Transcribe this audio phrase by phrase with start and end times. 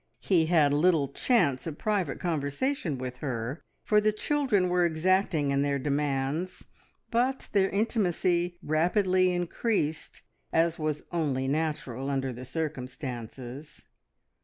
[0.23, 5.61] He had little chance of private conversation with her, for the children were exacting in
[5.61, 6.65] their demands;
[7.11, 13.83] but their intimacy rapidly increased, as was only natural under the circumstances.